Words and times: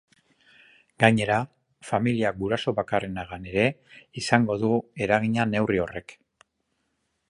Gainera, 1.03 1.35
familia 1.91 2.33
gurasobakarrenagan 2.39 3.47
ere 3.53 3.69
izango 4.23 4.61
du 4.67 4.75
eragina 5.09 5.51
neurri 5.55 5.83
horrek. 5.87 6.21